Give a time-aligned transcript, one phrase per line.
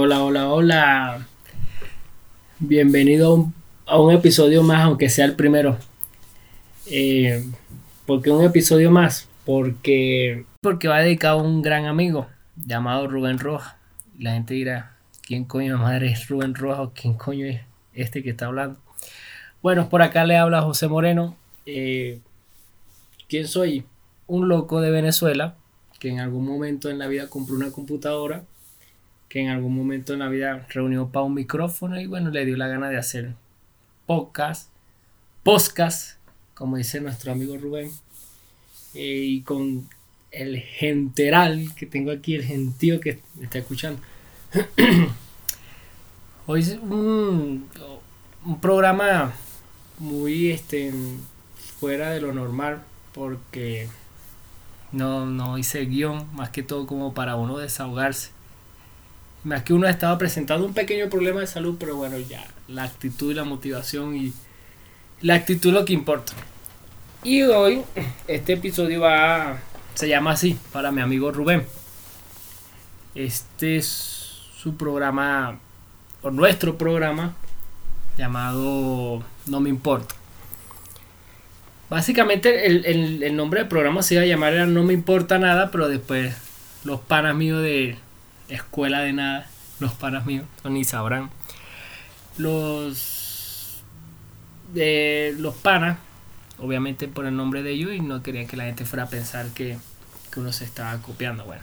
[0.00, 1.26] Hola, hola, hola.
[2.60, 3.52] Bienvenido
[3.84, 5.76] a un, episodio más, aunque sea el primero.
[6.86, 7.44] Eh,
[8.06, 9.28] ¿Por qué un episodio más?
[9.44, 13.74] Porque, porque va dedicado a un gran amigo llamado Rubén Rojas.
[14.16, 17.62] La gente dirá, ¿quién coño madre es Rubén Rojas quién coño es
[17.92, 18.78] este que está hablando?
[19.62, 21.34] Bueno, por acá le habla José Moreno.
[21.66, 22.20] Eh,
[23.28, 23.84] ¿Quién soy?
[24.28, 25.56] Un loco de Venezuela
[25.98, 28.44] que en algún momento en la vida compró una computadora,
[29.28, 32.56] que en algún momento en la vida reunió para un micrófono y bueno, le dio
[32.56, 33.34] la gana de hacer
[34.06, 34.70] podcast,
[35.42, 36.18] podcast,
[36.54, 37.90] como dice nuestro amigo Rubén,
[38.94, 39.88] eh, y con
[40.30, 44.00] el genteral que tengo aquí, el gentío que me está escuchando.
[46.46, 47.68] Hoy es un,
[48.44, 49.34] un programa
[49.98, 50.92] muy este,
[51.78, 52.82] fuera de lo normal
[53.12, 53.88] porque
[54.92, 58.30] no, no hice guion, más que todo como para uno desahogarse.
[59.64, 63.30] Que uno ha estado presentando un pequeño problema de salud, pero bueno, ya la actitud
[63.30, 64.32] y la motivación y
[65.22, 66.32] la actitud lo que importa.
[67.24, 67.82] Y hoy
[68.26, 69.58] este episodio va
[69.94, 71.66] se llama así para mi amigo Rubén.
[73.14, 73.86] Este es
[74.56, 75.58] su programa
[76.22, 77.34] o nuestro programa
[78.16, 80.14] llamado No me importa.
[81.90, 85.88] Básicamente el, nombre del programa se iba a llamar era No me importa nada, pero
[85.88, 86.36] después
[86.84, 87.96] los panas míos de
[88.48, 89.46] Escuela de Nada,
[89.80, 91.30] los panas míos, ni sabrán.
[92.36, 93.82] Los
[94.72, 95.98] de los panas,
[96.58, 99.48] obviamente por el nombre de ellos, y no querían que la gente fuera a pensar
[99.48, 99.78] que,
[100.30, 101.44] que uno se estaba copiando.
[101.44, 101.62] Bueno,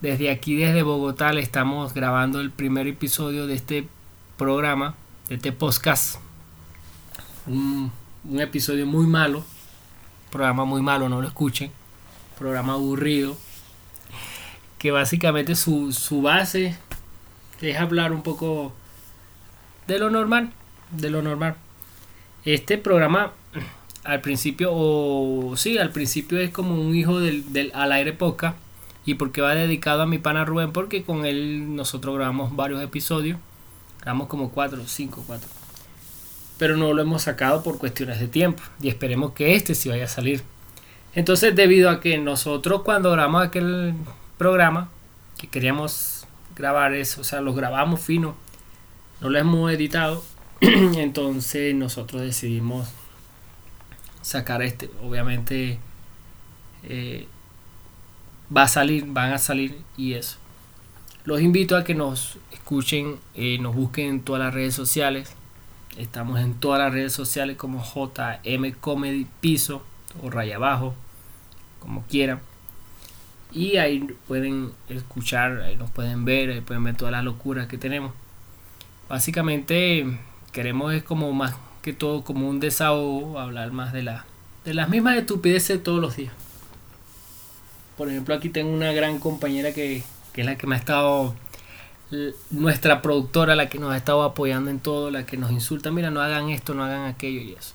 [0.00, 3.86] desde aquí, desde Bogotá, le estamos grabando el primer episodio de este
[4.36, 4.94] programa,
[5.28, 6.16] de este podcast.
[7.46, 7.92] Un,
[8.24, 9.44] un episodio muy malo,
[10.30, 11.70] programa muy malo, no lo escuchen,
[12.38, 13.36] programa aburrido,
[14.80, 16.76] que básicamente su, su base
[17.60, 18.72] es hablar un poco
[19.86, 20.50] de lo normal,
[20.90, 21.54] de lo normal.
[22.44, 23.32] Este programa
[24.02, 28.56] al principio, o sí, al principio es como un hijo del, al aire poca.
[29.06, 30.72] ¿Y porque va dedicado a mi pana Rubén?
[30.72, 33.38] Porque con él nosotros grabamos varios episodios.
[34.00, 35.48] Grabamos como cuatro, cinco, cuatro
[36.60, 40.04] pero no lo hemos sacado por cuestiones de tiempo y esperemos que este sí vaya
[40.04, 40.42] a salir.
[41.14, 43.94] Entonces, debido a que nosotros cuando grabamos aquel
[44.40, 44.88] programa,
[45.36, 48.34] que queríamos grabar eso, o sea, lo grabamos fino,
[49.20, 50.24] no lo hemos editado,
[50.62, 52.88] entonces nosotros decidimos
[54.22, 54.88] sacar este.
[55.02, 55.78] Obviamente
[56.84, 57.28] eh,
[58.54, 60.38] va a salir, van a salir y eso.
[61.24, 65.36] Los invito a que nos escuchen, eh, nos busquen en todas las redes sociales
[65.98, 69.82] Estamos en todas las redes sociales como JM Comedy Piso
[70.22, 70.94] o Raya Abajo,
[71.80, 72.40] como quieran.
[73.52, 77.78] Y ahí pueden escuchar, ahí nos pueden ver, ahí pueden ver todas las locuras que
[77.78, 78.12] tenemos.
[79.08, 80.18] Básicamente
[80.52, 84.24] queremos es como más que todo como un desahogo, hablar más de, la,
[84.64, 86.32] de las mismas estupideces todos los días.
[87.96, 91.34] Por ejemplo, aquí tengo una gran compañera que, que es la que me ha estado
[92.50, 96.10] nuestra productora, la que nos ha estado apoyando en todo, la que nos insulta, mira,
[96.10, 97.74] no hagan esto, no hagan aquello y eso.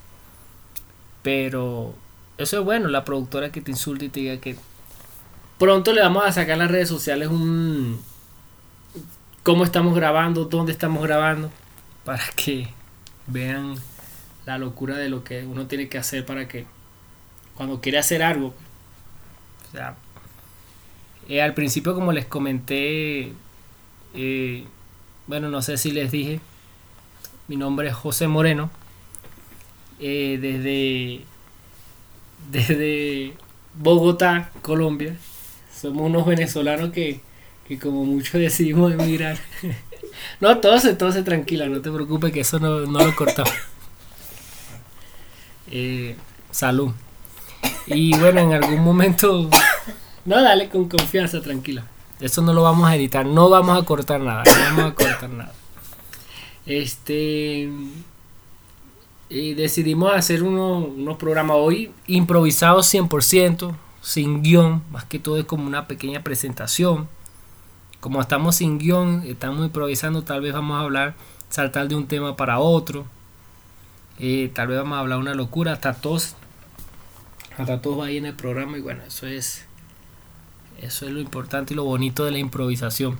[1.24, 1.94] Pero
[2.38, 4.58] eso es bueno, la productora que te insulta y te diga que
[5.58, 8.02] pronto le vamos a sacar en las redes sociales un
[9.44, 11.52] cómo estamos grabando, dónde estamos grabando,
[12.04, 12.70] para que
[13.28, 13.76] vean
[14.46, 16.66] la locura de lo que uno tiene que hacer para que
[17.56, 18.54] cuando quiere hacer algo,
[19.68, 19.96] o sea,
[21.28, 23.34] eh, al principio como les comenté
[24.14, 24.66] eh,
[25.28, 26.40] bueno, no sé si les dije,
[27.48, 28.70] mi nombre es José Moreno.
[30.00, 31.26] Eh, desde,
[32.52, 33.34] desde
[33.74, 35.16] Bogotá, Colombia.
[35.80, 37.22] Somos unos venezolanos que,
[37.82, 39.38] como muchos decidimos emigrar.
[40.40, 43.54] no, todo se, todo se tranquila, no te preocupes que eso no, lo cortamos.
[45.72, 46.16] Eh,
[46.52, 46.92] salud.
[47.88, 49.50] Y bueno, en algún momento...
[50.24, 51.88] No, dale con confianza, tranquila.
[52.20, 55.30] Eso no lo vamos a editar, no vamos a cortar nada, no vamos a cortar
[55.32, 55.54] nada.
[56.68, 57.68] Este
[59.30, 63.76] y decidimos hacer unos programas hoy improvisados 100%,
[64.06, 67.08] sin guion, más que todo es como una pequeña presentación.
[68.00, 71.16] Como estamos sin guion, estamos improvisando, tal vez vamos a hablar,
[71.50, 73.06] saltar de un tema para otro.
[74.20, 76.36] Eh, tal vez vamos a hablar una locura, hasta todos,
[77.58, 79.66] hasta todos va ahí en el programa y bueno, eso es
[80.80, 83.18] eso es lo importante y lo bonito de la improvisación.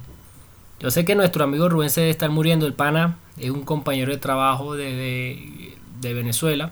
[0.80, 2.68] Yo sé que nuestro amigo Rubén se debe estar muriendo.
[2.68, 6.72] El pana es un compañero de trabajo de, Venezuela.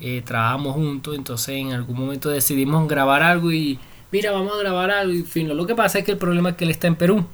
[0.00, 3.78] Eh, trabajamos juntos, entonces en algún momento decidimos grabar algo y
[4.10, 5.48] mira, vamos a grabar algo y fin.
[5.54, 7.26] Lo que pasa es que el problema es que él está en Perú.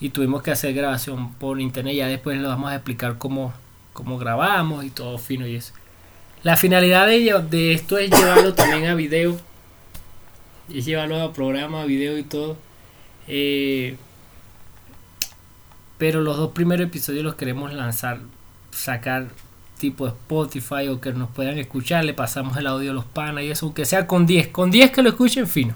[0.00, 1.94] y tuvimos que hacer grabación por internet.
[1.96, 3.52] Ya después le vamos a explicar cómo,
[3.92, 5.72] cómo grabamos y todo fino y eso.
[6.42, 9.36] La finalidad de, de esto es llevarlo también a video.
[10.68, 12.56] Y llevarlo a programa, video y todo.
[13.26, 13.96] Eh,
[15.98, 18.20] pero los dos primeros episodios los queremos lanzar,
[18.70, 19.28] sacar
[19.78, 22.04] tipo Spotify o que nos puedan escuchar.
[22.04, 24.48] Le pasamos el audio a los panas y eso, aunque sea con 10.
[24.48, 25.74] Con 10 que lo escuchen fino.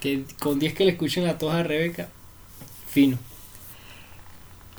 [0.00, 2.08] Que con 10 que le escuchen a todos a Rebeca,
[2.86, 3.18] fino.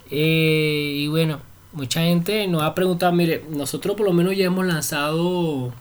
[0.10, 1.42] Eh, y bueno,
[1.74, 5.74] mucha gente nos ha preguntado, mire, nosotros por lo menos ya hemos lanzado,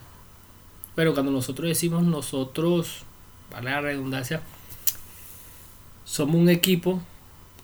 [0.94, 3.02] pero cuando nosotros decimos nosotros,
[3.50, 4.40] vale la redundancia,
[6.04, 7.00] somos un equipo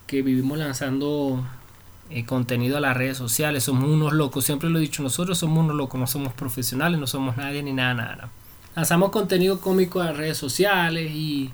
[0.06, 1.44] que vivimos lanzando
[2.10, 5.64] eh, contenido a las redes sociales, somos unos locos, siempre lo he dicho, nosotros somos
[5.64, 8.30] unos locos, no somos profesionales, no somos nadie ni nada, nada.
[8.74, 11.50] Lanzamos contenido cómico a las redes sociales y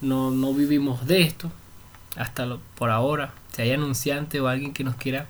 [0.00, 1.50] no, no vivimos de esto,
[2.16, 5.28] hasta por ahora si hay anunciante o alguien que nos quiera.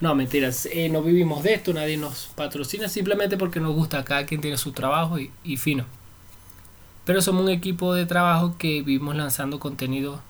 [0.00, 4.26] No, mentiras, eh, no vivimos de esto, nadie nos patrocina, simplemente porque nos gusta, cada
[4.26, 5.84] quien tiene su trabajo y, fino.
[7.04, 10.20] Pero somos un equipo de trabajo que vivimos lanzando contenido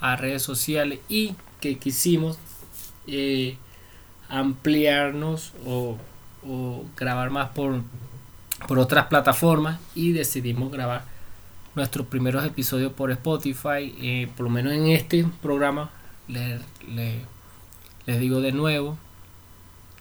[0.00, 2.38] a redes sociales y que quisimos
[3.10, 3.56] eh,
[4.28, 5.98] ampliarnos o,
[6.96, 7.82] grabar más por,
[8.68, 11.04] otras plataformas y decidimos grabar
[11.74, 15.90] nuestros primeros episodios por Spotify, eh, por lo menos en este programa
[16.28, 16.60] le,
[18.06, 18.96] les digo de nuevo,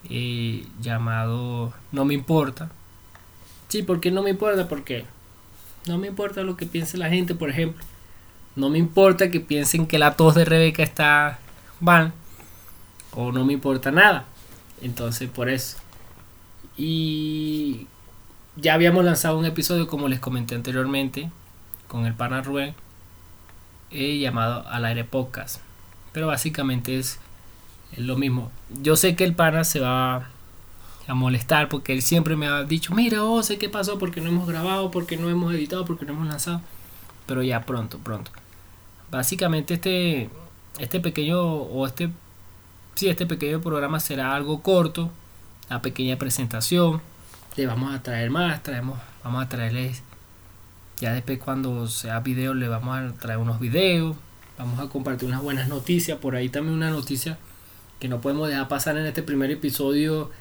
[0.08, 2.70] y llamado No me importa.
[3.68, 4.68] Sí, porque no me importa?
[4.68, 5.06] Porque
[5.86, 7.84] no me importa lo que piense la gente, por ejemplo.
[8.56, 11.40] No me importa que piensen que la tos de Rebeca está
[11.80, 12.14] mal.
[13.14, 14.26] O no me importa nada.
[14.82, 15.78] Entonces, por eso.
[16.78, 17.88] Y
[18.56, 21.30] ya habíamos lanzado un episodio, como les comenté anteriormente,
[21.88, 22.76] con el pana Rubén,
[23.92, 25.62] eh, llamado Al Aire Podcast.
[26.12, 27.20] Pero básicamente es,
[27.98, 28.52] lo mismo.
[28.82, 30.30] Yo sé que el pana se va
[31.08, 34.30] a molestar porque él siempre me ha dicho, mira, oh, sé qué pasó porque no
[34.30, 36.62] hemos grabado, porque no hemos editado, porque no hemos lanzado.
[37.26, 38.32] Pero ya pronto, pronto.
[39.10, 40.30] Básicamente este,
[40.78, 42.12] este pequeño, o este,
[43.00, 45.10] sí, este pequeño programa será algo corto,
[45.70, 47.02] la pequeña presentación.
[47.56, 50.04] Le vamos a traer más, traemos, vamos a traerles,
[50.98, 54.18] ya después cuando sea video le vamos a traer unos videos
[54.58, 56.18] Vamos a compartir unas buenas noticias.
[56.18, 57.38] Por ahí también una noticia
[58.02, 60.32] que no podemos dejar pasar en este primer episodio,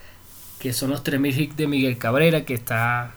[0.58, 3.12] que son los 3000 hits de Miguel Cabrera, que está,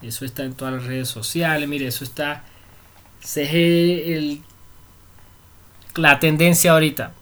[0.00, 2.44] eso está en todas las redes sociales, mire, eso está,
[3.22, 4.40] ese el,
[5.96, 7.12] la tendencia ahorita.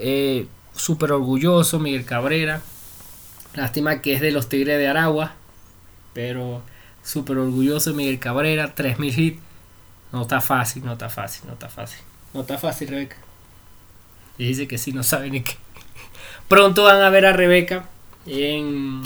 [0.00, 2.62] Eh, Súper orgulloso Miguel Cabrera.
[3.54, 5.34] Lástima que es de los Tigres de Aragua,
[6.14, 6.62] pero
[7.02, 9.40] súper orgulloso Miguel Cabrera, 3000 hits
[10.12, 12.00] no está fácil, no está fácil, no está fácil.
[12.34, 13.16] No está fácil, Rebeca.
[14.38, 15.56] Y dice que sí, no sabe ni qué.
[16.48, 17.88] Pronto van a ver a Rebeca
[18.26, 19.02] en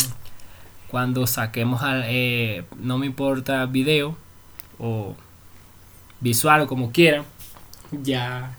[0.90, 4.16] cuando saquemos al, eh, no me importa video
[4.78, 5.14] o
[6.20, 7.24] visual o como quieran
[7.90, 8.56] ya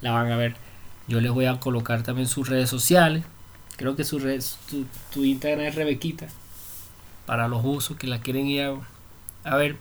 [0.00, 0.54] la van a ver
[1.08, 3.24] yo les voy a colocar también sus redes sociales
[3.76, 4.42] creo que su red,
[5.12, 6.28] tu, Instagram es Rebequita
[7.26, 8.70] para los usos que la quieren ir
[9.44, 9.76] a, ver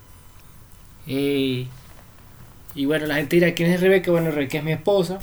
[1.07, 1.67] eh,
[2.75, 4.12] y bueno, la gente dirá, ¿quién es Rebeca?
[4.12, 5.17] Bueno, Rebeca es mi esposa.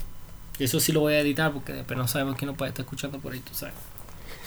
[0.59, 3.21] Eso sí lo voy a editar porque después no sabemos quién nos puede estar escuchando
[3.21, 3.75] por ahí, tú sabes.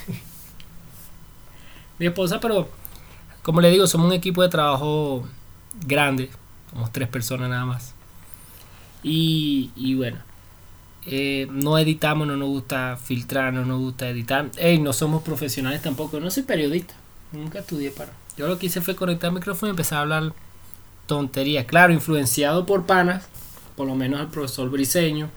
[1.99, 2.69] mi esposa, pero
[3.43, 5.25] como le digo, somos un equipo de trabajo
[5.85, 6.29] grande.
[6.69, 7.93] Somos tres personas nada más.
[9.03, 10.17] Y, y bueno,
[11.09, 14.51] eh, no editamos, no nos gusta filtrar, no nos gusta editar.
[14.57, 16.95] Ey, no somos profesionales tampoco, no soy periodista.
[17.31, 18.11] Nunca estudié para.
[18.37, 20.33] Yo lo que hice fue conectar el micrófono y empezar a hablar
[21.05, 21.65] tontería.
[21.65, 23.29] Claro, influenciado por panas,
[23.77, 25.29] por lo menos al profesor Briseño,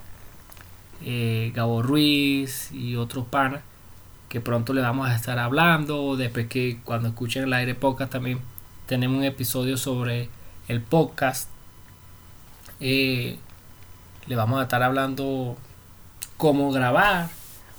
[1.05, 3.63] eh, Gabo Ruiz y otros panas,
[4.29, 6.17] que pronto le vamos a estar hablando.
[6.17, 8.41] Después que cuando escuchen el aire podcast también
[8.87, 10.29] tenemos un episodio sobre
[10.67, 11.49] el podcast.
[12.81, 13.39] Eh,
[14.31, 15.57] le vamos a estar hablando
[16.37, 17.29] cómo grabar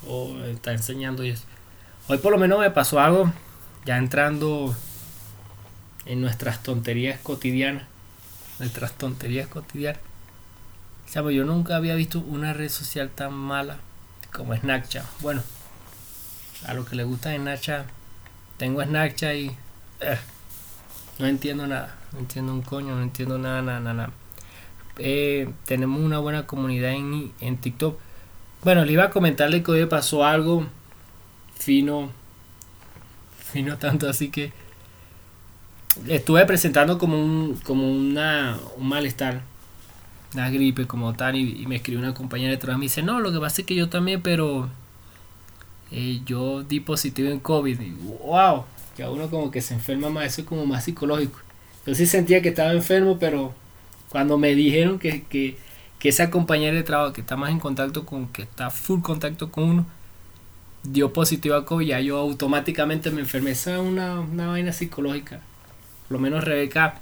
[0.05, 1.46] o está enseñando y eso.
[2.10, 3.31] Hoy por lo menos me pasó algo
[3.86, 4.75] ya entrando
[6.05, 7.86] en nuestras tonterías cotidianas.
[8.60, 10.01] Nuestras tonterías cotidianas.
[11.13, 13.77] Pues yo nunca había visto una red social tan mala
[14.34, 15.05] como Snapchat.
[15.22, 15.41] Bueno,
[16.67, 17.86] a lo que le gusta Snapchat,
[18.58, 19.55] tengo Snapchat y
[20.01, 20.20] eh,
[21.17, 21.96] no entiendo nada.
[22.12, 24.12] No entiendo un coño, no entiendo nada, nada, nada.
[24.98, 28.00] Eh, tenemos una buena comunidad en, en TikTok.
[28.63, 30.67] Bueno, le iba a comentarle que hoy pasó algo
[31.55, 32.10] fino,
[33.38, 34.51] fino tanto así que
[36.07, 39.41] estuve presentando como un, como una, un malestar
[40.33, 43.19] una gripe como tal y, me escribió una compañera de trabajo y me dice, no,
[43.19, 44.69] lo que pasa es que yo también, pero
[45.91, 47.79] eh, yo di positivo en COVID.
[47.79, 47.91] Y
[48.24, 48.63] wow,
[48.98, 51.39] ya uno como que se enferma más, eso es como más psicológico.
[51.86, 53.53] Yo sí sentía que estaba enfermo, pero
[54.12, 55.58] cuando me dijeron que, que,
[55.98, 59.51] que esa compañera de trabajo que está más en contacto con, que está full contacto
[59.51, 59.86] con uno,
[60.84, 63.51] dio positivo a COVID, ya yo automáticamente me enfermé.
[63.51, 65.39] Esa es una, una vaina psicológica.
[66.10, 67.00] Por lo menos Rebeca,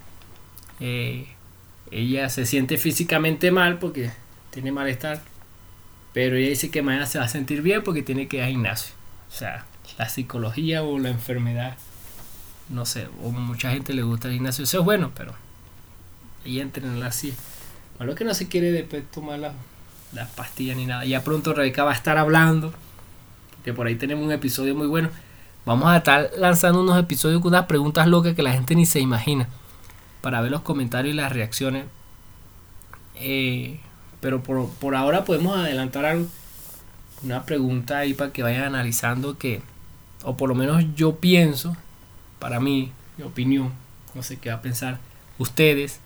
[0.79, 1.27] eh,
[1.89, 4.11] ella se siente físicamente mal porque
[4.51, 5.23] tiene malestar.
[6.13, 8.49] Pero ella dice que mañana se va a sentir bien porque tiene que ir al
[8.51, 8.93] gimnasio.
[9.29, 9.65] O sea,
[9.97, 11.75] la psicología o la enfermedad.
[12.69, 14.63] No sé, o mucha gente le gusta el gimnasio.
[14.63, 15.33] Eso es bueno, pero
[16.45, 17.33] ella entrena así.
[17.97, 21.05] Malo que no se quiere después tomar las pastillas ni nada.
[21.05, 22.73] Ya pronto Rebeca va a estar hablando
[23.63, 25.09] que por ahí tenemos un episodio muy bueno.
[25.65, 28.99] Vamos a estar lanzando unos episodios con unas preguntas locas que la gente ni se
[28.99, 29.47] imagina.
[30.21, 31.85] Para ver los comentarios y las reacciones.
[33.15, 33.79] Eh,
[34.21, 36.27] pero por, ahora podemos adelantar algo.
[37.23, 39.61] Una pregunta ahí para que vayan analizando que,
[40.23, 41.75] o por lo menos yo pienso,
[42.39, 43.73] para mí, mi opinión,
[44.15, 44.99] no sé qué va a pensar
[45.37, 45.99] ustedes.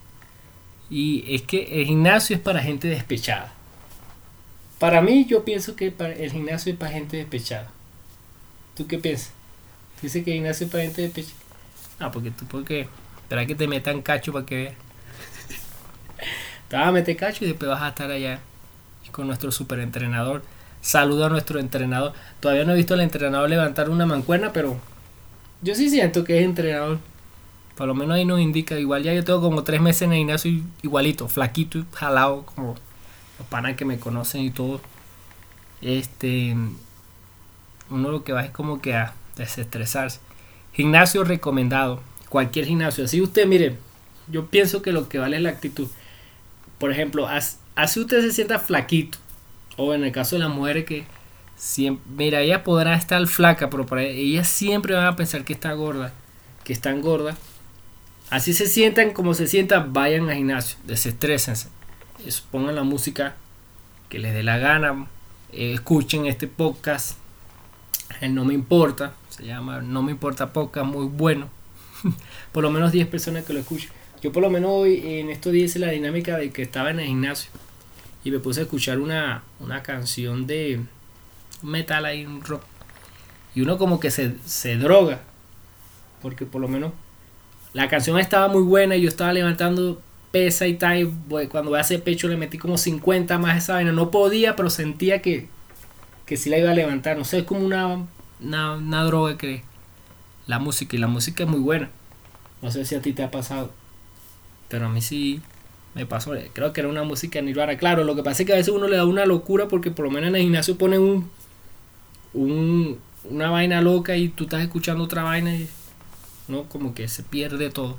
[0.94, 3.52] Y es que el gimnasio es para gente despechada.
[4.78, 7.72] Para mí, yo pienso que el gimnasio es para gente despechada.
[8.76, 9.32] ¿Tú qué piensas?
[10.04, 11.36] Dice que el gimnasio es para gente despechada.
[11.98, 12.88] Ah, porque tú, porque.
[13.24, 14.74] Espera que te metan cacho para que veas.
[16.68, 18.40] te vas a meter cacho y después vas a estar allá
[19.12, 20.44] con nuestro super entrenador.
[20.82, 22.14] Saludo a nuestro entrenador.
[22.40, 24.80] Todavía no he visto al entrenador levantar una mancuerna, pero
[25.64, 27.00] yo sí siento que es entrenador.
[27.76, 28.78] Por lo menos ahí nos indica.
[28.78, 32.76] Igual ya yo tengo como tres meses en el gimnasio igualito, flaquito y jalado, como
[33.40, 34.80] los panas que me conocen y todo,
[35.82, 36.56] este,
[37.90, 40.20] uno lo que va es como que a desestresarse.
[40.74, 43.06] Gimnasio recomendado, cualquier gimnasio.
[43.06, 43.78] Así usted, mire,
[44.28, 45.88] yo pienso que lo que vale es la actitud.
[46.78, 47.28] Por ejemplo,
[47.76, 49.18] así usted se sienta flaquito,
[49.78, 51.06] o en el caso de las mujeres que
[51.56, 55.74] siempre, mira, ella podrá estar flaca, pero para ellas siempre van a pensar que está
[55.74, 56.14] gorda,
[56.64, 57.38] que están gordas.
[58.34, 61.68] Así se sientan como se sientan, vayan al gimnasio, desestrésense
[62.50, 63.36] pongan la música
[64.10, 65.06] que les dé la gana,
[65.52, 67.20] eh, escuchen este podcast,
[68.22, 71.48] el No Me Importa, se llama No Me Importa Podcast, muy bueno,
[72.52, 73.92] por lo menos 10 personas que lo escuchen.
[74.24, 77.02] Yo por lo menos hoy en estos días hice la dinámica de que estaba en
[77.02, 77.52] el gimnasio
[78.24, 80.82] y me puse a escuchar una, una canción de
[81.62, 82.64] metal ahí, un rock.
[83.54, 85.22] Y uno como que se, se droga,
[86.24, 86.94] porque por lo menos
[87.74, 90.02] la canción estaba muy buena y yo estaba levantando
[90.32, 91.12] pesa y tal.
[91.50, 93.92] cuando voy a hacer pecho le metí como 50 más esa vaina.
[93.92, 95.48] No podía, pero sentía que,
[96.26, 97.18] que sí la iba a levantar.
[97.18, 98.06] No sé, es como una,
[98.40, 99.64] una, droga que
[100.48, 100.96] la música.
[100.96, 101.90] Y la música es muy buena.
[102.62, 103.72] No sé si a ti te ha pasado.
[104.70, 105.42] Pero a mí sí
[105.96, 106.34] me pasó.
[106.54, 107.78] Creo que era una música nirvana.
[107.78, 110.06] Claro, lo que pasa es que a veces uno le da una locura porque por
[110.06, 111.30] lo menos en el gimnasio ponen un,
[112.34, 113.00] un
[113.30, 115.70] una vaina loca y tú estás escuchando otra vaina y
[116.48, 117.98] no como que se pierde todo.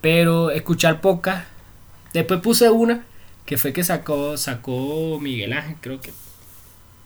[0.00, 1.44] Pero escuchar pocas.
[2.12, 3.04] Después puse una
[3.46, 6.12] que fue que sacó, sacó Miguel Ángel, creo que.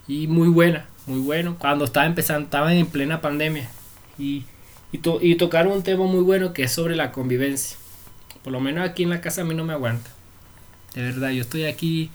[0.09, 1.57] Y muy buena, muy bueno.
[1.59, 3.71] Cuando estaba empezando, estaba en plena pandemia.
[4.19, 4.45] Y,
[4.93, 7.77] y, tocaron un tema muy bueno que es sobre la convivencia.
[8.43, 10.11] Por lo menos aquí en la casa a mí no me aguanta.
[10.95, 12.11] De verdad, yo estoy aquí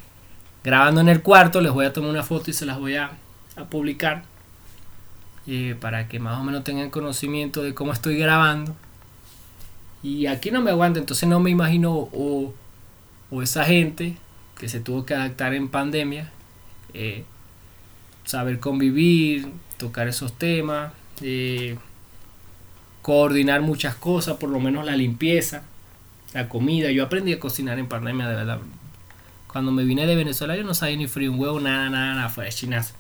[0.64, 3.12] grabando en el cuarto, les voy a tomar una foto y se las voy a,
[3.70, 4.24] publicar.
[5.80, 8.75] Para que más o menos tengan conocimiento de cómo estoy grabando.
[10.04, 12.54] Y aquí no me aguanta, entonces no me imagino o,
[13.42, 14.18] esa gente
[14.58, 16.32] que se tuvo que adaptar en pandemia,
[16.94, 17.24] eh,
[18.24, 21.77] saber convivir, tocar esos temas, eh,
[23.01, 25.63] coordinar muchas cosas, por lo menos la limpieza,
[26.34, 26.92] la comida.
[26.92, 28.60] Yo aprendí a cocinar en pandemia, de verdad.
[29.48, 32.30] Cuando me vine de Venezuela yo no sabía ni freír un huevo, nada, nada, nada,
[32.30, 32.94] fue de chinazo.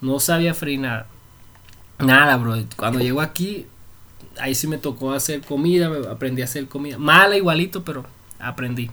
[0.00, 1.06] No sabía freír nada.
[1.98, 2.54] Nada, bro.
[2.76, 3.66] Cuando llego aquí
[4.38, 6.98] ahí sí me tocó hacer comida, aprendí a hacer comida.
[6.98, 8.04] Mala igualito, pero
[8.38, 8.90] aprendí.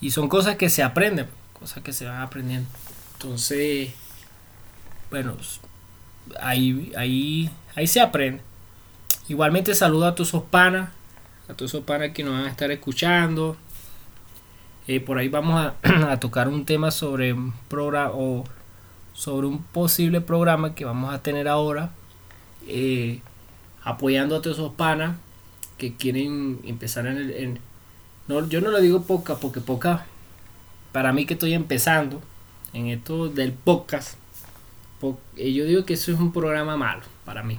[0.00, 1.26] Y son cosas que se aprenden,
[1.58, 2.68] cosas que se van aprendiendo.
[3.14, 3.90] Entonces,
[5.10, 5.36] bueno,
[6.40, 8.42] ahí, ahí, ahí se aprende.
[9.28, 10.90] Igualmente saludo a todos esos panas,
[11.48, 13.56] a todos esos panas que nos van a estar escuchando.
[14.88, 18.44] Eh, por ahí vamos a, tocar un tema sobre un programa o
[19.12, 21.90] sobre un posible programa que vamos a tener ahora.
[22.66, 23.20] Eh,
[23.82, 25.16] apoyando a todos esos panas
[25.78, 27.58] que quieren empezar en el...
[28.28, 30.06] no, yo no lo digo poca porque poca,
[30.92, 32.20] para mí que estoy empezando
[32.72, 34.18] en esto del podcast,
[35.36, 37.58] eh, yo digo que eso es un programa malo para mí.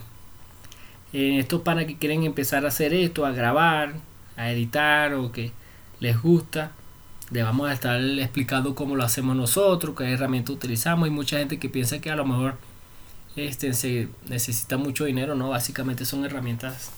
[1.13, 3.95] En estos panas que quieren empezar a hacer esto, a grabar,
[4.37, 5.51] a editar o que
[5.99, 6.71] les gusta,
[7.33, 11.05] a estar explicando cómo lo hacemos nosotros, qué herramientas utilizamos.
[11.05, 12.55] Hay mucha gente que piensa que a lo mejor
[13.35, 16.91] este, se necesita mucho dinero, no, básicamente son herramientas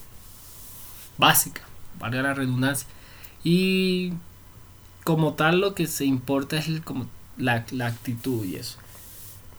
[1.18, 1.64] básicas,
[2.00, 2.88] valga la redundancia.
[3.44, 4.14] Y
[5.04, 8.78] como tal lo que se importa es como la, la actitud y eso.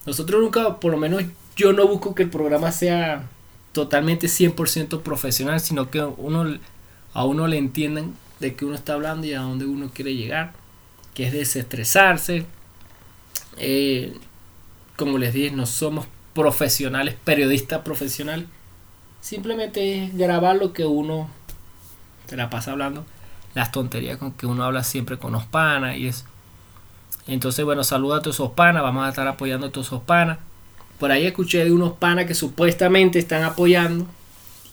[0.07, 1.23] Nosotros nunca, por lo menos
[1.57, 3.29] yo no busco que el programa sea
[3.73, 6.59] totalmente 100% profesional, sino que uno,
[7.13, 10.53] a uno le entiendan de qué uno está hablando y a dónde uno quiere llegar,
[11.15, 12.45] que es desestresarse.
[13.57, 14.17] Eh,
[14.97, 18.47] como les dije, no somos profesionales, periodistas profesionales.
[19.21, 21.29] Simplemente es grabar lo que uno
[22.27, 23.07] se la pasa hablando,
[23.55, 26.25] las tonterías con que uno habla siempre con los panas y eso.
[27.27, 30.39] Entonces, bueno, saluda a todos esos panas, vamos a estar apoyando a todos esos panas.
[30.99, 34.07] Por ahí escuché de unos panas que supuestamente están apoyando,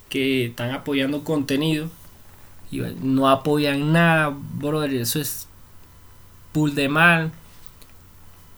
[0.10, 1.88] que están apoyando contenido
[2.72, 5.48] y no apoyan nada, brother, eso es
[6.52, 7.32] pull de mal.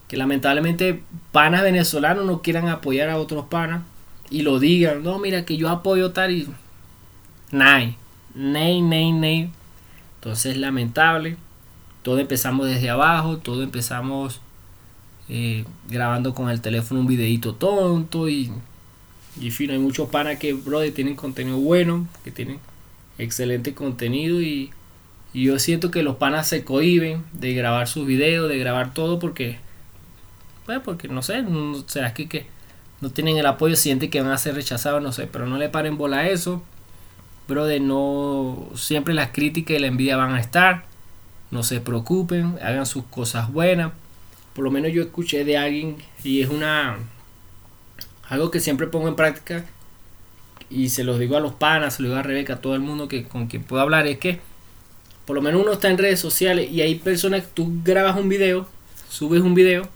[0.07, 3.83] Que lamentablemente panas venezolanos no quieran apoyar a otros panas
[4.29, 6.47] y lo digan, no, mira que yo apoyo tal y
[7.51, 7.97] nay,
[8.33, 9.51] nay, nay, nay.
[10.15, 11.37] Entonces es lamentable.
[12.01, 14.41] Todo empezamos desde abajo, todo empezamos
[15.29, 18.51] eh, grabando con el teléfono un videito tonto y,
[19.39, 22.59] y fin, hay muchos panas que, brother, tienen contenido bueno, que tienen
[23.17, 24.71] excelente contenido y,
[25.33, 29.57] yo siento que los panas se cohiben de grabar sus videos, de grabar todo porque,
[30.65, 32.45] pues porque no sé, no, será que, que
[33.01, 35.69] no tienen el apoyo, sienten que van a ser rechazados, no sé, pero no le
[35.69, 36.63] paren bola a eso,
[37.47, 40.85] brother, no, siempre las críticas y la envidia van a estar,
[41.49, 43.91] no se preocupen, hagan sus cosas buenas,
[44.53, 46.97] por lo menos yo escuché de alguien y es una
[48.29, 49.65] algo que siempre pongo en práctica
[50.69, 52.81] y se los digo a los panas, se lo digo a Rebeca, a todo el
[52.81, 54.39] mundo que con quien puedo hablar es que
[55.25, 58.29] por lo menos uno está en redes sociales y hay personas que tú grabas un
[58.29, 58.67] video,
[59.09, 59.87] subes un video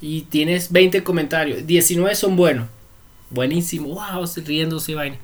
[0.00, 2.68] y tienes 20 comentarios, 19 son buenos,
[3.30, 5.16] buenísimo, wow, riéndose vaina.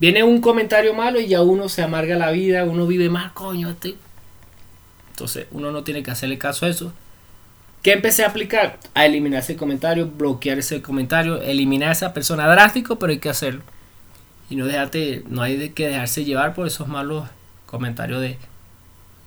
[0.00, 3.70] Viene un comentario malo y ya uno se amarga la vida, uno vive mal, coño,
[3.70, 3.94] este.
[5.10, 6.92] Entonces uno no tiene que hacerle caso a eso
[7.84, 8.78] ¿Qué empecé a aplicar?
[8.94, 13.28] A eliminar ese comentario, bloquear ese comentario, eliminar a esa persona drástico, pero hay que
[13.28, 13.60] hacerlo.
[14.48, 17.28] Y no dejarte, no hay de que dejarse llevar por esos malos
[17.66, 18.38] comentarios de,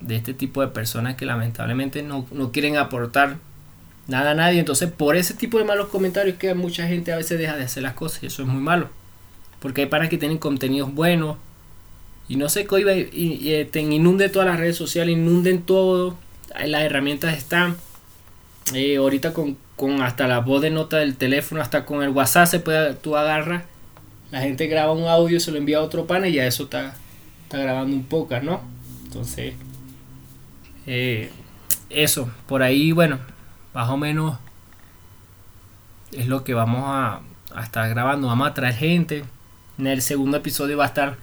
[0.02, 3.38] de este tipo de personas que lamentablemente no, no, quieren aportar
[4.08, 4.60] nada a nadie.
[4.60, 7.84] Entonces, por ese tipo de malos comentarios que mucha gente a veces deja de hacer
[7.84, 8.90] las cosas y eso es muy malo.
[9.60, 11.38] Porque hay para que tienen contenidos buenos
[12.30, 16.18] y no se cohiba y, y, te inunde todas las redes sociales, inunden todo.
[16.66, 17.78] Las herramientas están
[18.74, 19.58] eh, ahorita con,
[20.02, 23.64] hasta la voz de nota del teléfono, hasta con el WhatsApp se puede, tú agarras,
[24.32, 26.96] la gente graba un audio, se lo envía a otro pana y ya eso está,
[27.48, 28.60] está grabando un podcast, ¿no?
[29.06, 29.54] Entonces,
[30.86, 31.32] eh,
[31.90, 33.20] eso, por ahí, bueno,
[33.74, 34.38] más o menos
[36.12, 37.22] es lo que vamos a,
[37.56, 38.28] a estar grabando.
[38.28, 39.24] Vamos a traer gente.
[39.78, 41.16] En el segundo episodio va a estar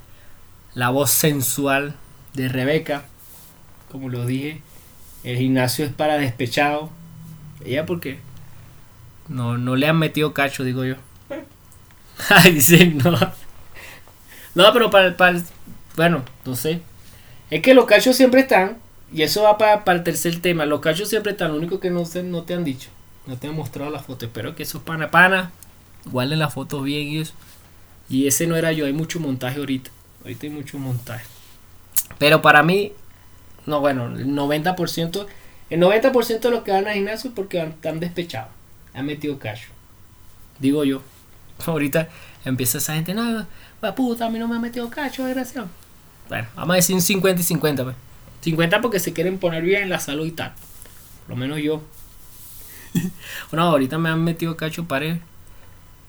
[0.73, 1.95] la voz sensual
[2.33, 3.05] de Rebeca.
[3.93, 4.63] Como lo dije,
[5.25, 6.89] el gimnasio es para despechados
[7.67, 8.19] ella porque
[9.29, 10.97] no, no le han metido cacho, digo yo.
[12.31, 13.11] Ay, dice, no.
[14.55, 15.43] No, pero para, para,
[15.97, 16.81] bueno, no sé.
[17.51, 18.79] Es que los cachos siempre están,
[19.13, 20.67] y eso va para, para el tercer tema.
[20.67, 22.91] Los cachos siempre están, lo único que no, sé, no te han dicho.
[23.27, 24.27] No te han mostrado la foto.
[24.27, 25.53] Espero que esos pana pana
[26.07, 27.33] guarden la foto bien y eso.
[28.09, 29.91] Y ese no era yo, hay mucho montaje ahorita.
[30.23, 31.25] Ahorita hay mucho montaje.
[32.19, 32.93] Pero para mí,
[33.67, 35.27] no, bueno, el 90%
[35.71, 38.51] el 90% de los que van al gimnasio es porque están despechados.
[38.93, 39.69] Han metido cacho.
[40.59, 41.03] Digo yo.
[41.67, 42.09] Ahorita
[42.45, 43.47] empieza esa gente, no,
[43.97, 45.69] puta, a mí no me ha metido cacho, desgraciado.
[46.29, 47.97] Bueno, vamos a decir un 50 y 50, pues.
[48.43, 50.53] 50 porque se quieren poner bien en la salud y tal.
[51.27, 51.83] Por lo menos yo.
[53.51, 55.19] bueno, ahorita me han metido cacho pared.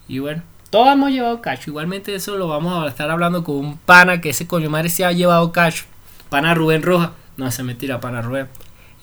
[0.07, 1.69] Y bueno, todos hemos llevado cacho.
[1.69, 5.05] Igualmente eso lo vamos a estar hablando con un pana que ese coño madre se
[5.05, 5.85] ha llevado cacho.
[6.29, 7.13] Pana Rubén Roja.
[7.37, 8.47] No, se mentira, pana Rubén.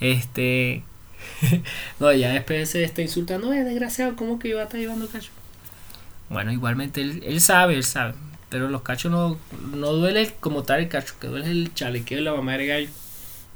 [0.00, 0.82] Este.
[2.00, 5.30] no, ya después se está insultando, es desgraciado, ¿cómo que iba a estar llevando cacho?
[6.28, 8.14] Bueno, igualmente él, sabe, él sabe.
[8.52, 9.38] Pero los cachos no,
[9.74, 12.90] no duele como tal el cacho, que duele el chalequeo de la mamá de gallo.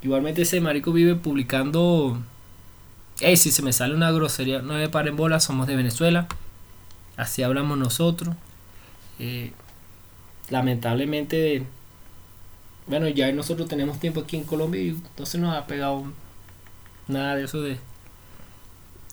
[0.02, 2.18] Igualmente ese marico vive publicando.
[3.20, 6.26] Ey, si se me sale una grosería, no me paren bolas, somos de Venezuela.
[7.18, 8.34] Así hablamos nosotros.
[9.18, 9.52] Eh,
[10.48, 11.64] lamentablemente,
[12.86, 16.06] bueno, ya nosotros tenemos tiempo aquí en Colombia y entonces nos ha pegado
[17.08, 17.78] Nada de eso de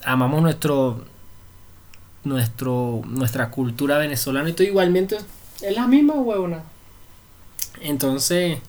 [0.04, 1.06] amamos nuestro
[2.24, 5.18] nuestro nuestra cultura venezolana y todo igualmente
[5.64, 6.64] es la misma huevona.
[7.82, 8.60] Entonces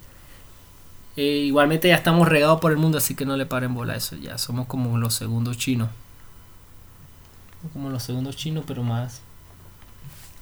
[1.16, 3.96] Eh, igualmente ya estamos regados por el mundo, así que no le paren bola a
[3.96, 4.16] eso.
[4.16, 5.88] Ya somos como los segundos chinos.
[7.72, 9.20] Como los segundos chinos, pero más.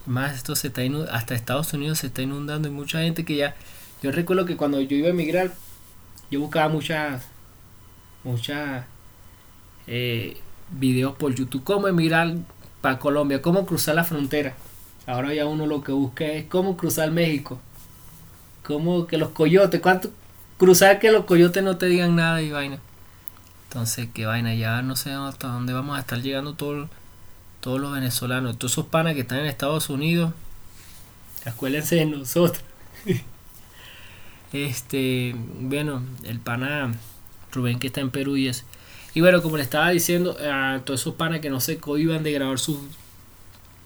[0.06, 1.12] Más esto se está inundando.
[1.12, 2.68] Hasta Estados Unidos se está inundando.
[2.68, 3.54] Y mucha gente que ya.
[4.02, 5.52] Yo recuerdo que cuando yo iba a emigrar,
[6.30, 7.24] yo buscaba muchas.
[8.24, 8.84] Muchas.
[9.86, 10.38] Eh,
[10.70, 11.64] videos por YouTube.
[11.64, 12.34] Cómo emigrar
[12.80, 13.42] para Colombia.
[13.42, 14.54] Cómo cruzar la frontera.
[15.06, 17.60] Ahora ya uno lo que busca es cómo cruzar México.
[18.62, 19.80] Cómo que los coyotes.
[19.80, 20.10] ¿Cuánto,
[20.62, 22.78] cruzar que los coyotes no te digan nada y vaina.
[23.64, 26.88] Entonces, qué vaina, ya no sé hasta dónde vamos a estar llegando todos
[27.58, 30.32] todos los venezolanos, todos esos panas que están en Estados Unidos.
[31.44, 32.62] Acuérdense de nosotros.
[34.52, 36.94] este, bueno, el pana
[37.52, 38.64] Rubén que está en Perú y es.
[39.14, 42.32] Y bueno, como le estaba diciendo, a todos esos panas que no se cohiban de
[42.32, 42.78] grabar sus,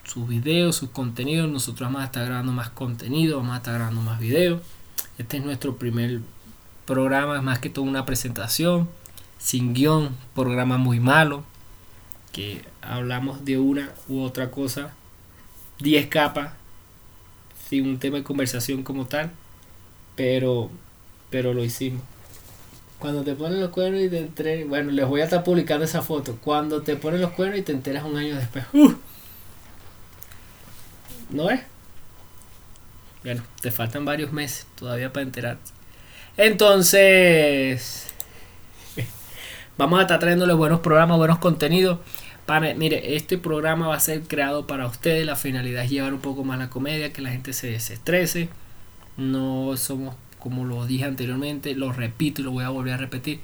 [0.07, 4.01] sus videos, sus contenidos, nosotros vamos a estar grabando más contenido, vamos a estar grabando
[4.01, 4.61] más videos.
[5.17, 6.21] Este es nuestro primer
[6.85, 8.87] programa es más que todo una presentación,
[9.37, 11.43] sin guion, programa muy malo,
[12.31, 14.93] que hablamos de una u otra cosa,
[15.79, 16.53] 10 capas,
[17.69, 19.31] sin un tema de conversación como tal,
[20.15, 20.71] pero,
[21.29, 22.01] pero lo hicimos.
[22.99, 26.01] Cuando te ponen los cuernos y te enteras, bueno, les voy a estar publicando esa
[26.01, 26.37] foto.
[26.41, 28.65] Cuando te ponen los cuernos y te enteras un año después.
[28.73, 28.93] ¡uh!
[31.29, 31.61] ¿No es?
[33.23, 35.71] Bueno, te faltan varios meses todavía para enterarte.
[36.37, 38.07] Entonces,
[39.77, 41.99] vamos a estar trayéndole buenos programas, buenos contenidos.
[42.45, 45.25] Para, mire, este programa va a ser creado para ustedes.
[45.25, 48.49] La finalidad es llevar un poco más la comedia, que la gente se desestrese.
[49.17, 53.41] No somos, como lo dije anteriormente, lo repito y lo voy a volver a repetir.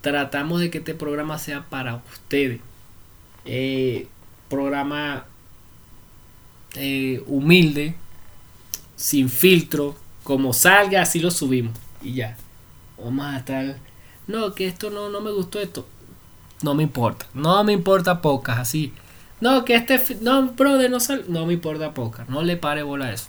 [0.00, 2.60] Tratamos de que este programa sea para ustedes.
[3.44, 4.06] Eh,
[4.48, 5.26] programa
[6.76, 7.94] eh, humilde,
[8.96, 11.74] sin filtro, como salga, así lo subimos.
[12.02, 12.36] Y ya.
[13.02, 13.76] Vamos a estar.
[14.26, 15.86] No, que esto no, no me gustó esto.
[16.62, 17.26] No me importa.
[17.34, 18.92] No me importa pocas, así.
[19.40, 20.00] No, que este.
[20.20, 21.24] No, brother, no sal.
[21.28, 22.28] No me importa pocas.
[22.28, 23.28] No le pare bola a eso.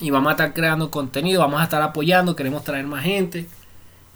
[0.00, 1.40] Y vamos a estar creando contenido.
[1.40, 2.34] Vamos a estar apoyando.
[2.34, 3.46] Queremos traer más gente.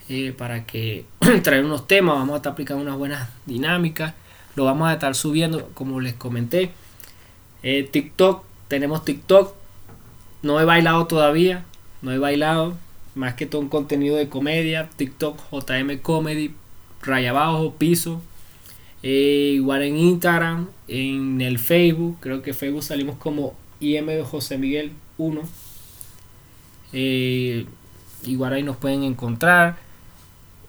[0.09, 1.05] Eh, para que
[1.43, 2.17] traer unos temas.
[2.17, 4.15] Vamos a estar aplicando unas buenas dinámicas.
[4.57, 6.73] Lo vamos a estar subiendo, como les comenté.
[7.63, 8.45] Eh, TikTok.
[8.69, 9.55] Tenemos TikTok.
[10.43, 11.65] No he bailado todavía
[12.03, 12.77] no he bailado,
[13.15, 16.53] más que todo un contenido de comedia, TikTok, JM Comedy,
[17.01, 18.21] raya abajo, piso.
[19.05, 24.93] Eh, igual en Instagram, en el Facebook, creo que Facebook salimos como IM José Miguel
[25.19, 25.43] 1.
[26.93, 27.67] Eh,
[28.27, 29.77] igual ahí nos pueden encontrar.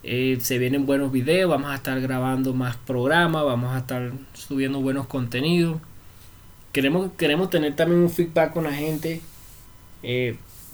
[0.04, 5.08] Se vienen buenos videos, vamos a estar grabando más programas, vamos a estar subiendo buenos
[5.08, 5.80] contenidos.
[6.74, 9.22] Queremos, queremos tener también un feedback con la gente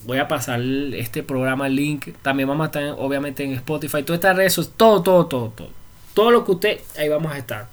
[0.06, 2.10] voy a pasar este programa, el link.
[2.22, 5.70] También vamos a estar obviamente en Spotify, todas estas redes, todo, todo, todo, todo.
[6.14, 7.68] Todo lo que usted, ahí vamos a estar.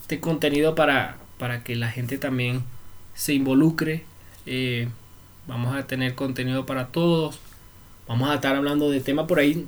[0.00, 2.62] Este contenido para, para que la gente también
[3.14, 4.04] se involucre.
[4.46, 4.88] Eh,
[5.46, 7.38] vamos a tener contenido para todos.
[8.06, 9.66] Vamos a estar hablando de temas por ahí.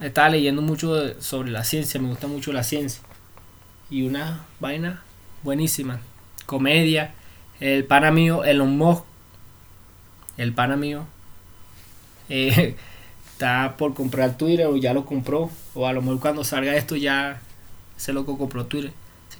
[0.00, 3.02] Estaba leyendo mucho sobre la ciencia, me gusta mucho la ciencia.
[3.88, 5.02] Y una vaina
[5.42, 6.00] buenísima.
[6.46, 7.14] Comedia.
[7.60, 9.04] El pana mío, Elon Musk,
[10.36, 11.06] el pana mío,
[12.28, 12.76] eh,
[13.32, 15.50] está por comprar Twitter o ya lo compró.
[15.74, 17.40] O a lo mejor cuando salga esto ya
[17.96, 18.92] ese loco compró Twitter.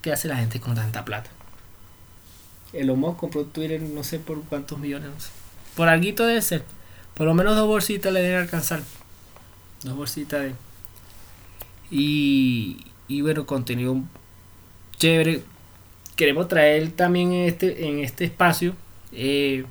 [0.03, 1.31] ¿Qué hace la gente con tanta plata?
[2.73, 5.11] El Homo compró Twitter no sé por cuántos millones.
[5.75, 6.65] Por algo debe ser.
[7.15, 8.83] Por lo menos dos bolsitas le deben alcanzar.
[9.83, 10.55] Dos bolsitas de...
[11.91, 14.01] Y, y bueno, contenido
[14.97, 15.43] chévere.
[16.17, 18.75] Queremos traer también en este, en este espacio
[19.13, 19.65] eh,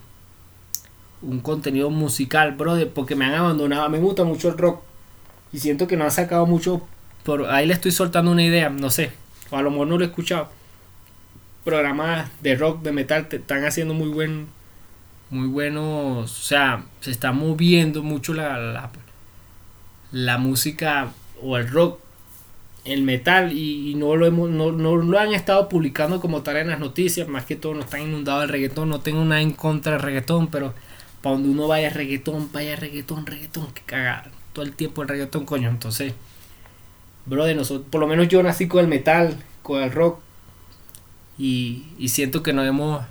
[1.21, 3.89] un contenido musical, brother, porque me han abandonado.
[3.89, 4.81] Me gusta mucho el rock
[5.51, 6.87] y siento que no han sacado mucho.
[7.23, 9.11] Por ahí le estoy soltando una idea, no sé,
[9.49, 10.49] o a lo mejor no lo he escuchado.
[11.63, 14.47] Programas de rock, de metal, te están haciendo muy buen,
[15.31, 16.31] muy buenos.
[16.31, 18.91] O sea, se está moviendo mucho la, la,
[20.11, 22.04] la música o el rock
[22.85, 26.67] el metal y, no, lo hemos, no, no, lo han estado publicando como tal en
[26.67, 29.93] las noticias, más que todo no están inundados el reggaetón, no tengo nada en contra
[29.93, 30.73] del reggaetón, pero
[31.21, 34.29] para donde uno vaya reggaetón, vaya reggaetón, reggaetón, que cagar.
[34.53, 35.69] Todo el tiempo el reggaetón, coño.
[35.69, 36.13] Entonces,
[37.25, 40.19] bro, de nosotros, por lo menos yo nací con el metal, con el rock.
[41.39, 43.03] Y, y siento que nos hemos,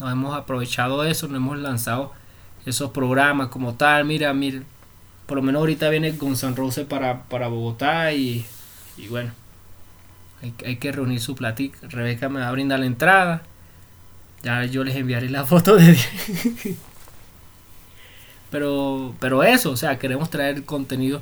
[0.00, 2.12] hemos aprovechado eso, nos hemos lanzado
[2.66, 4.04] esos programas como tal.
[4.04, 4.62] Mira, mira,
[5.26, 8.44] por lo menos ahorita viene con San Rose para, para Bogotá y,
[8.96, 9.32] y bueno,
[10.42, 11.78] hay, hay, que reunir su platica.
[11.88, 13.42] Rebeca me va a brindar la entrada.
[14.42, 15.96] Ya yo les enviaré la foto de...
[18.50, 21.20] Pero, pero eso, o sea, queremos traer contenido.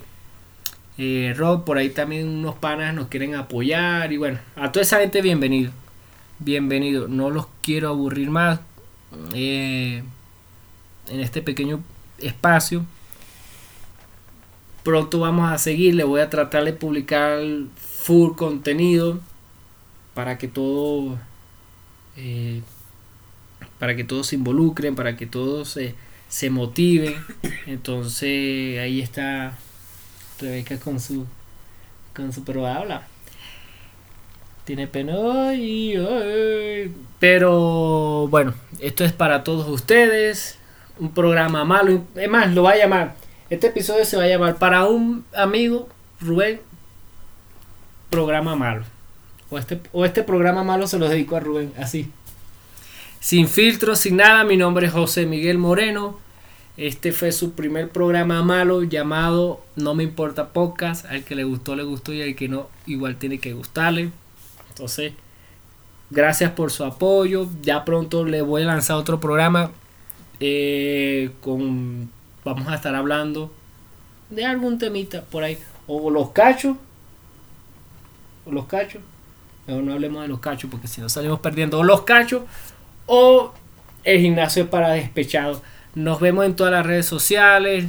[0.99, 4.13] Eh, Rob, por ahí también unos panas nos quieren apoyar.
[4.13, 5.73] Y bueno, a toda esa gente, bienvenido.
[6.39, 7.09] Bienvenido.
[7.09, 8.61] No los quiero aburrir más
[9.35, 10.03] eh,
[11.09, 11.83] en este pequeño
[12.19, 12.85] espacio.
[14.85, 15.95] Pronto vamos a seguir.
[15.95, 17.41] Le voy a tratar de publicar
[17.77, 19.21] full contenido
[20.15, 21.19] para que todo.
[22.17, 22.63] Eh,
[23.79, 25.95] para que todos se involucren, para que todos se
[26.35, 27.15] se motiven.
[27.67, 29.57] Entonces ahí está
[30.41, 31.27] Rebeca con su
[32.15, 32.99] con su probable.
[34.65, 35.53] Tiene pena
[37.21, 40.59] pero bueno, esto es para todos ustedes.
[40.99, 43.17] Un programa malo, es más, lo va a llamar.
[43.51, 45.89] Este episodio se va a llamar para un amigo
[46.21, 46.61] Rubén
[48.09, 48.85] programa malo.
[49.51, 52.11] O este, o este programa malo se lo dedico a Rubén, así.
[53.21, 56.19] Sin filtros, sin nada, mi nombre es José Miguel Moreno.
[56.77, 61.05] Este fue su primer programa malo llamado No me importa podcast.
[61.07, 64.11] Al que le gustó, le gustó y al que no, igual tiene que gustarle.
[64.71, 65.13] Entonces,
[66.11, 67.49] gracias por su apoyo.
[67.63, 69.71] Ya pronto le voy a lanzar otro programa.
[70.41, 72.11] Eh, con
[72.45, 73.53] vamos a estar hablando
[74.31, 75.59] de algún temita por ahí.
[75.87, 76.77] O los cachos.
[78.45, 79.03] O los cachos.
[79.67, 81.79] Mejor no hablemos de los cachos porque si no salimos perdiendo.
[81.79, 82.43] O los cachos.
[83.07, 83.53] O
[84.03, 85.63] el gimnasio para despechados.
[85.95, 87.87] Nos vemos en todas las redes sociales.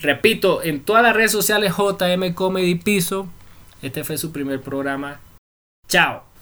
[0.00, 3.26] Repito, en todas las redes sociales JM Comedy Piso.
[3.82, 5.20] Este fue su primer programa.
[5.88, 6.33] Chao.